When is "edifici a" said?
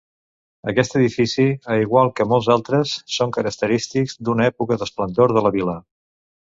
0.99-1.77